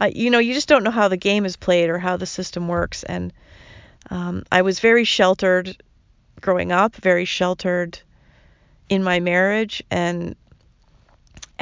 uh, 0.00 0.10
you 0.12 0.30
know, 0.30 0.38
you 0.38 0.54
just 0.54 0.68
don't 0.68 0.82
know 0.82 0.90
how 0.90 1.08
the 1.08 1.16
game 1.16 1.44
is 1.44 1.56
played 1.56 1.90
or 1.90 1.98
how 1.98 2.16
the 2.16 2.26
system 2.26 2.66
works. 2.66 3.02
And 3.04 3.32
um, 4.10 4.44
I 4.50 4.62
was 4.62 4.80
very 4.80 5.04
sheltered 5.04 5.76
growing 6.40 6.72
up, 6.72 6.96
very 6.96 7.24
sheltered 7.24 8.00
in 8.88 9.04
my 9.04 9.20
marriage, 9.20 9.82
and 9.90 10.34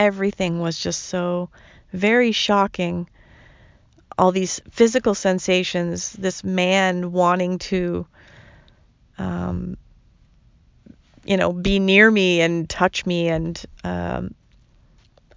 everything 0.00 0.60
was 0.60 0.78
just 0.78 1.04
so 1.04 1.50
very 1.92 2.32
shocking. 2.32 3.08
All 4.18 4.32
these 4.32 4.60
physical 4.70 5.14
sensations, 5.14 6.12
this 6.14 6.42
man 6.42 7.12
wanting 7.12 7.58
to, 7.58 8.06
um, 9.18 9.76
you 11.24 11.36
know, 11.36 11.52
be 11.52 11.78
near 11.78 12.10
me 12.10 12.40
and 12.40 12.68
touch 12.68 13.04
me, 13.04 13.28
and 13.28 13.62
um, 13.84 14.34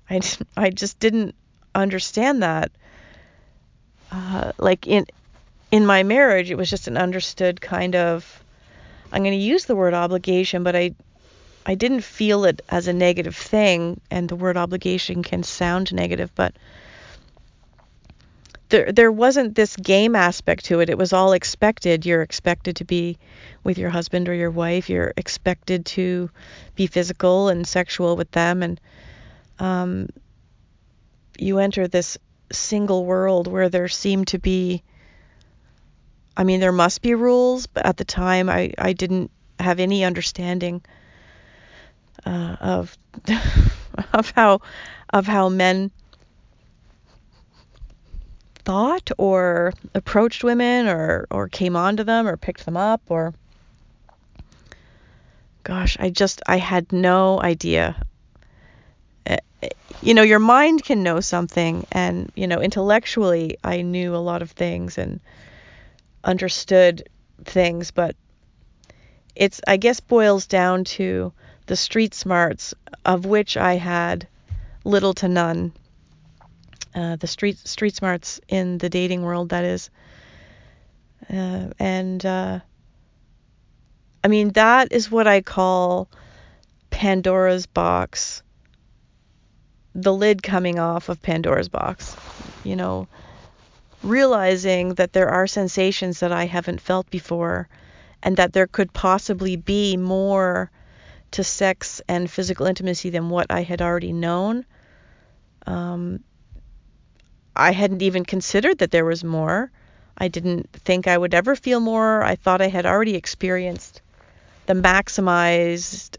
I, 0.09 0.21
I 0.55 0.69
just 0.69 0.97
didn't 0.99 1.35
understand 1.75 2.41
that. 2.41 2.71
Uh, 4.11 4.53
like 4.57 4.87
in 4.87 5.05
in 5.71 5.85
my 5.85 6.03
marriage, 6.03 6.51
it 6.51 6.55
was 6.55 6.69
just 6.69 6.87
an 6.87 6.97
understood 6.97 7.59
kind 7.59 7.95
of 7.95 8.43
I'm 9.11 9.23
going 9.23 9.37
to 9.37 9.45
use 9.45 9.65
the 9.65 9.75
word 9.75 9.93
obligation, 9.93 10.63
but 10.63 10.75
I 10.75 10.95
I 11.65 11.75
didn't 11.75 12.01
feel 12.01 12.45
it 12.45 12.61
as 12.69 12.87
a 12.87 12.93
negative 12.93 13.35
thing, 13.35 14.01
and 14.11 14.27
the 14.27 14.35
word 14.35 14.57
obligation 14.57 15.23
can 15.23 15.43
sound 15.43 15.93
negative, 15.93 16.31
but 16.35 16.53
there 18.69 18.91
there 18.91 19.11
wasn't 19.11 19.55
this 19.55 19.75
game 19.75 20.15
aspect 20.15 20.65
to 20.65 20.79
it. 20.79 20.89
It 20.89 20.97
was 20.97 21.13
all 21.13 21.33
expected. 21.33 22.05
You're 22.05 22.21
expected 22.21 22.75
to 22.77 22.85
be 22.85 23.17
with 23.63 23.77
your 23.77 23.89
husband 23.89 24.27
or 24.27 24.33
your 24.33 24.51
wife. 24.51 24.89
You're 24.89 25.13
expected 25.15 25.85
to 25.87 26.29
be 26.75 26.87
physical 26.87 27.49
and 27.49 27.67
sexual 27.67 28.15
with 28.15 28.31
them, 28.31 28.63
and 28.63 28.81
um, 29.59 30.09
you 31.37 31.59
enter 31.59 31.87
this 31.87 32.17
single 32.51 33.05
world 33.05 33.47
where 33.47 33.69
there 33.69 33.87
seemed 33.87 34.27
to 34.29 34.39
be 34.39 34.83
I 36.35 36.43
mean, 36.43 36.59
there 36.59 36.71
must 36.71 37.01
be 37.01 37.13
rules, 37.13 37.67
but 37.67 37.85
at 37.85 37.97
the 37.97 38.05
time 38.05 38.49
I, 38.49 38.73
I 38.77 38.93
didn't 38.93 39.29
have 39.59 39.79
any 39.79 40.03
understanding 40.03 40.81
uh, 42.25 42.55
of 42.59 42.97
of 44.13 44.31
how 44.31 44.61
of 45.11 45.27
how 45.27 45.49
men 45.49 45.91
thought 48.55 49.11
or 49.17 49.73
approached 49.93 50.43
women 50.43 50.87
or 50.87 51.27
or 51.29 51.49
came 51.49 51.75
onto 51.75 52.03
them 52.03 52.27
or 52.27 52.37
picked 52.37 52.65
them 52.65 52.77
up 52.77 53.01
or 53.09 53.33
gosh, 55.63 55.97
I 55.99 56.09
just 56.09 56.41
I 56.45 56.57
had 56.57 56.91
no 56.91 57.41
idea. 57.41 57.95
Eh, 59.25 59.37
eh, 59.61 59.69
you 60.01 60.13
know, 60.13 60.21
your 60.21 60.39
mind 60.39 60.83
can 60.83 61.03
know 61.03 61.19
something 61.19 61.85
and, 61.91 62.31
you 62.35 62.47
know, 62.47 62.59
intellectually 62.61 63.57
I 63.63 63.81
knew 63.81 64.15
a 64.15 64.17
lot 64.17 64.41
of 64.41 64.51
things 64.51 64.97
and 64.97 65.19
understood 66.23 67.07
things, 67.45 67.91
but 67.91 68.15
it's 69.35 69.61
I 69.67 69.77
guess 69.77 69.99
boils 69.99 70.45
down 70.45 70.83
to 70.83 71.33
the 71.65 71.75
street 71.75 72.13
smarts 72.13 72.73
of 73.05 73.25
which 73.25 73.57
I 73.57 73.75
had 73.75 74.27
little 74.83 75.13
to 75.15 75.27
none. 75.27 75.73
Uh, 76.95 77.15
the 77.15 77.27
street 77.27 77.57
street 77.57 77.95
smarts 77.95 78.39
in 78.47 78.77
the 78.77 78.89
dating 78.89 79.23
world, 79.23 79.49
that 79.49 79.63
is, 79.63 79.89
uh, 81.29 81.69
and 81.79 82.23
uh, 82.25 82.59
I 84.23 84.27
mean 84.27 84.51
that 84.51 84.91
is 84.91 85.09
what 85.09 85.27
I 85.27 85.41
call 85.41 86.09
Pandora's 86.91 87.65
box. 87.65 88.43
The 89.95 90.13
lid 90.13 90.43
coming 90.43 90.79
off 90.79 91.09
of 91.09 91.21
Pandora's 91.21 91.69
box. 91.69 92.15
You 92.63 92.75
know, 92.75 93.07
realizing 94.03 94.95
that 94.95 95.13
there 95.13 95.29
are 95.29 95.47
sensations 95.47 96.19
that 96.19 96.31
I 96.31 96.45
haven't 96.45 96.81
felt 96.81 97.09
before 97.09 97.67
and 98.21 98.37
that 98.37 98.53
there 98.53 98.67
could 98.67 98.93
possibly 98.93 99.55
be 99.55 99.97
more 99.97 100.69
to 101.33 101.43
sex 101.43 102.01
and 102.07 102.29
physical 102.29 102.65
intimacy 102.65 103.09
than 103.09 103.29
what 103.29 103.47
I 103.49 103.63
had 103.63 103.81
already 103.81 104.13
known. 104.13 104.65
Um, 105.65 106.23
I 107.55 107.71
hadn't 107.71 108.01
even 108.01 108.25
considered 108.25 108.79
that 108.79 108.91
there 108.91 109.05
was 109.05 109.23
more. 109.23 109.71
I 110.17 110.27
didn't 110.27 110.71
think 110.71 111.07
I 111.07 111.17
would 111.17 111.33
ever 111.33 111.55
feel 111.55 111.79
more. 111.79 112.23
I 112.23 112.35
thought 112.35 112.61
I 112.61 112.67
had 112.67 112.85
already 112.85 113.15
experienced 113.15 114.01
the 114.65 114.73
maximized 114.73 116.17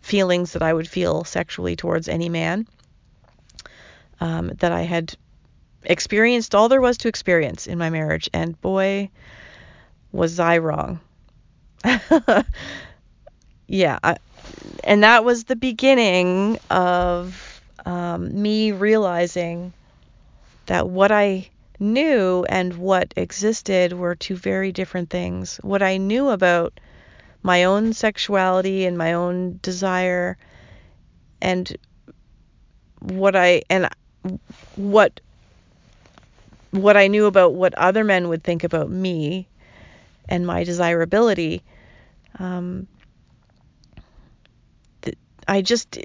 feelings 0.00 0.52
that 0.52 0.62
I 0.62 0.72
would 0.72 0.88
feel 0.88 1.24
sexually 1.24 1.76
towards 1.76 2.08
any 2.08 2.28
man. 2.28 2.66
Um, 4.20 4.52
that 4.58 4.72
I 4.72 4.82
had 4.82 5.14
experienced 5.84 6.54
all 6.54 6.70
there 6.70 6.80
was 6.80 6.96
to 6.98 7.08
experience 7.08 7.66
in 7.66 7.78
my 7.78 7.90
marriage, 7.90 8.30
and 8.32 8.58
boy, 8.62 9.10
was 10.10 10.40
I 10.40 10.56
wrong. 10.58 11.00
yeah, 13.68 13.98
I, 14.02 14.16
and 14.84 15.02
that 15.02 15.24
was 15.24 15.44
the 15.44 15.56
beginning 15.56 16.58
of 16.70 17.62
um, 17.84 18.40
me 18.40 18.72
realizing 18.72 19.72
that 20.66 20.88
what 20.88 21.12
I 21.12 21.48
knew 21.78 22.44
and 22.48 22.74
what 22.76 23.12
existed 23.16 23.92
were 23.92 24.14
two 24.14 24.36
very 24.36 24.72
different 24.72 25.10
things. 25.10 25.58
What 25.62 25.82
I 25.82 25.96
knew 25.96 26.28
about 26.28 26.78
my 27.42 27.64
own 27.64 27.92
sexuality 27.92 28.86
and 28.86 28.98
my 28.98 29.12
own 29.12 29.58
desire 29.62 30.36
and 31.40 31.76
what 33.00 33.36
I 33.36 33.62
and 33.70 33.88
what 34.76 35.20
what 36.70 36.96
I 36.96 37.06
knew 37.06 37.26
about 37.26 37.54
what 37.54 37.74
other 37.74 38.04
men 38.04 38.28
would 38.28 38.42
think 38.42 38.64
about 38.64 38.90
me 38.90 39.46
and 40.28 40.46
my 40.46 40.64
desirability, 40.64 41.62
um, 42.38 42.86
I 45.48 45.62
just 45.62 45.98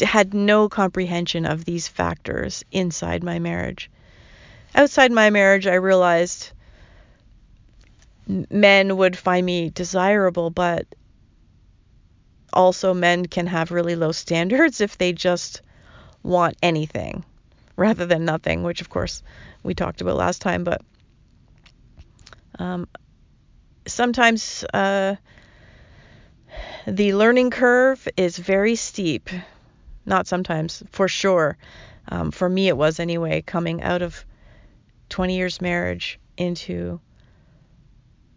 had 0.00 0.34
no 0.34 0.68
comprehension 0.68 1.46
of 1.46 1.64
these 1.64 1.88
factors 1.88 2.64
inside 2.72 3.22
my 3.22 3.38
marriage. 3.38 3.90
Outside 4.74 5.12
my 5.12 5.30
marriage, 5.30 5.66
I 5.66 5.74
realized 5.74 6.52
men 8.26 8.96
would 8.96 9.16
find 9.16 9.44
me 9.44 9.70
desirable, 9.70 10.50
but 10.50 10.86
also 12.52 12.94
men 12.94 13.26
can 13.26 13.46
have 13.46 13.70
really 13.70 13.96
low 13.96 14.12
standards 14.12 14.80
if 14.80 14.98
they 14.98 15.12
just 15.12 15.62
want 16.22 16.56
anything 16.62 17.24
rather 17.76 18.06
than 18.06 18.24
nothing, 18.24 18.62
which 18.62 18.80
of 18.80 18.90
course 18.90 19.22
we 19.62 19.74
talked 19.74 20.00
about 20.00 20.16
last 20.16 20.42
time, 20.42 20.64
but 20.64 20.82
um, 22.58 22.86
sometimes 23.86 24.64
uh, 24.74 25.16
the 26.86 27.14
learning 27.14 27.50
curve 27.50 28.06
is 28.16 28.38
very 28.38 28.76
steep. 28.76 29.30
Not 30.04 30.26
sometimes, 30.26 30.82
for 30.90 31.08
sure. 31.08 31.56
Um, 32.08 32.30
for 32.30 32.48
me, 32.48 32.68
it 32.68 32.76
was 32.76 32.98
anyway, 32.98 33.42
coming 33.42 33.82
out 33.82 34.02
of 34.02 34.24
20 35.08 35.36
years 35.36 35.60
marriage 35.60 36.18
into 36.36 37.00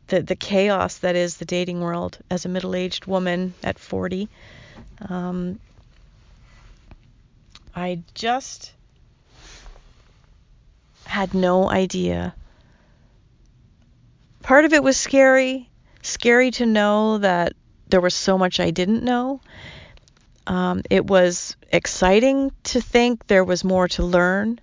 the 0.08 0.22
the 0.22 0.36
chaos 0.36 1.00
that 1.00 1.16
is 1.16 1.38
the 1.38 1.46
dating 1.46 1.82
world 1.82 2.20
as 2.30 2.46
a 2.46 2.50
middle-aged 2.50 3.06
woman 3.06 3.54
at 3.64 3.80
40. 3.80 4.30
Um, 5.10 5.60
I 7.76 8.02
just 8.14 8.74
had 11.06 11.34
no 11.34 11.70
idea. 11.70 12.36
Part 14.44 14.66
of 14.66 14.74
it 14.74 14.84
was 14.84 14.98
scary, 14.98 15.70
scary 16.02 16.52
to 16.52 16.66
know 16.66 17.18
that 17.20 17.54
there 17.88 18.02
was 18.02 18.14
so 18.14 18.38
much 18.38 18.60
I 18.60 18.72
didn't 18.72 19.04
know. 19.04 19.42
Um, 20.48 20.84
it 20.90 21.06
was 21.06 21.56
exciting 21.72 22.52
to 22.66 22.82
think 22.82 23.28
there 23.28 23.44
was 23.44 23.64
more 23.64 23.88
to 23.90 24.04
learn. 24.04 24.60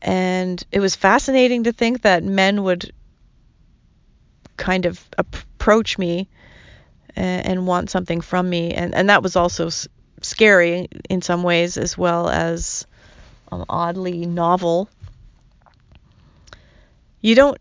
And 0.00 0.62
it 0.70 0.80
was 0.80 0.94
fascinating 0.94 1.64
to 1.64 1.72
think 1.72 2.02
that 2.02 2.22
men 2.22 2.62
would 2.62 2.92
kind 4.56 4.86
of 4.86 5.04
approach 5.16 5.98
me 5.98 6.28
and, 7.16 7.46
and 7.46 7.66
want 7.66 7.90
something 7.90 8.20
from 8.20 8.48
me. 8.48 8.72
And, 8.72 8.94
and 8.94 9.10
that 9.10 9.22
was 9.22 9.36
also 9.36 9.70
scary 10.22 10.88
in 11.08 11.22
some 11.22 11.42
ways 11.42 11.76
as 11.76 11.98
well 11.98 12.28
as 12.28 12.86
um, 13.50 13.64
oddly 13.68 14.26
novel. 14.26 14.88
You 17.20 17.34
don't, 17.34 17.58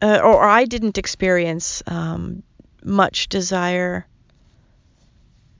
uh, 0.00 0.20
or 0.22 0.44
I 0.44 0.64
didn't 0.64 0.98
experience 0.98 1.82
um, 1.86 2.42
much 2.84 3.28
desire 3.28 4.06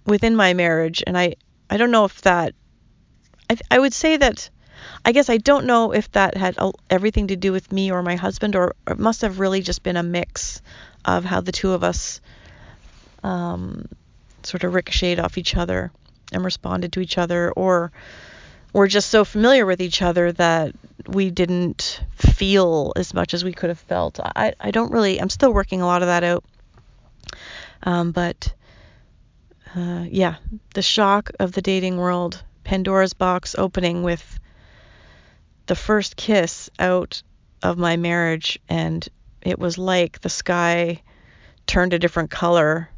within 0.06 0.36
my 0.36 0.54
marriage, 0.54 1.02
and 1.06 1.16
I, 1.16 1.34
I 1.68 1.76
don't 1.76 1.90
know 1.90 2.04
if 2.04 2.22
that, 2.22 2.54
I, 3.48 3.56
I 3.70 3.78
would 3.78 3.92
say 3.92 4.16
that, 4.16 4.50
I 5.04 5.12
guess 5.12 5.28
I 5.28 5.36
don't 5.36 5.66
know 5.66 5.92
if 5.92 6.10
that 6.12 6.36
had 6.36 6.56
everything 6.88 7.28
to 7.28 7.36
do 7.36 7.52
with 7.52 7.70
me 7.70 7.92
or 7.92 8.02
my 8.02 8.16
husband, 8.16 8.56
or, 8.56 8.74
or 8.86 8.94
it 8.94 8.98
must 8.98 9.22
have 9.22 9.38
really 9.38 9.60
just 9.60 9.82
been 9.82 9.96
a 9.96 10.02
mix 10.02 10.62
of 11.04 11.24
how 11.24 11.40
the 11.40 11.52
two 11.52 11.72
of 11.72 11.84
us 11.84 12.20
um, 13.22 13.86
sort 14.42 14.64
of 14.64 14.74
ricocheted 14.74 15.20
off 15.20 15.36
each 15.36 15.56
other 15.56 15.92
and 16.32 16.44
responded 16.44 16.92
to 16.92 17.00
each 17.00 17.18
other, 17.18 17.52
or 17.52 17.92
we're 18.72 18.86
just 18.86 19.10
so 19.10 19.24
familiar 19.24 19.66
with 19.66 19.80
each 19.80 20.00
other 20.00 20.32
that 20.32 20.74
we 21.08 21.30
didn't 21.30 22.02
feel 22.14 22.92
as 22.96 23.12
much 23.12 23.34
as 23.34 23.42
we 23.42 23.52
could 23.52 23.68
have 23.68 23.80
felt. 23.80 24.20
I, 24.20 24.54
I 24.60 24.70
don't 24.70 24.92
really, 24.92 25.20
I'm 25.20 25.30
still 25.30 25.52
working 25.52 25.82
a 25.82 25.86
lot 25.86 26.02
of 26.02 26.08
that 26.08 26.24
out. 26.24 26.44
Um, 27.82 28.12
but 28.12 28.54
uh, 29.74 30.04
yeah, 30.08 30.36
the 30.74 30.82
shock 30.82 31.30
of 31.38 31.52
the 31.52 31.62
dating 31.62 31.96
world, 31.96 32.42
Pandora's 32.64 33.12
box 33.12 33.54
opening 33.56 34.02
with 34.02 34.38
the 35.66 35.76
first 35.76 36.16
kiss 36.16 36.70
out 36.78 37.22
of 37.62 37.78
my 37.78 37.96
marriage, 37.96 38.58
and 38.68 39.06
it 39.42 39.58
was 39.58 39.78
like 39.78 40.20
the 40.20 40.28
sky 40.28 41.02
turned 41.66 41.92
a 41.92 41.98
different 41.98 42.30
color. 42.30 42.90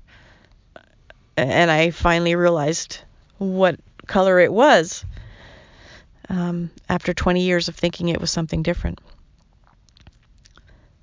And 1.36 1.70
I 1.70 1.90
finally 1.90 2.34
realized 2.34 3.00
what 3.38 3.78
color 4.06 4.38
it 4.38 4.52
was 4.52 5.04
um, 6.28 6.70
after 6.88 7.12
20 7.12 7.42
years 7.42 7.68
of 7.68 7.76
thinking 7.76 8.08
it 8.08 8.20
was 8.20 8.30
something 8.30 8.62
different. 8.62 9.00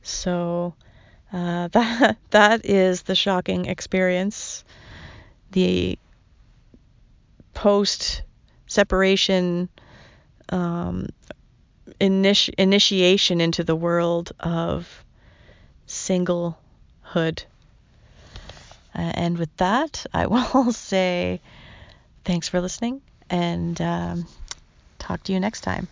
So 0.02 0.74
uh, 1.32 1.68
that 1.72 2.18
that 2.32 2.66
is 2.66 3.04
the 3.04 3.16
shocking 3.16 3.66
experience. 3.66 4.64
The 5.52 5.98
post 7.54 8.22
separation 8.68 9.70
um, 10.50 11.08
initi- 12.00 12.54
initiation 12.58 13.42
into 13.42 13.64
the 13.64 13.76
world 13.76 14.32
of 14.40 15.04
singlehood. 15.88 16.56
Uh, 18.96 19.12
and 19.14 19.38
with 19.38 19.56
that, 19.58 20.06
I 20.14 20.28
will 20.28 20.72
say 20.92 21.42
thanks 22.26 22.48
for 22.48 22.62
listening 22.62 23.02
and 23.30 23.80
um, 23.82 24.28
talk 24.98 25.24
to 25.24 25.34
you 25.34 25.40
next 25.40 25.62
time. 25.62 25.88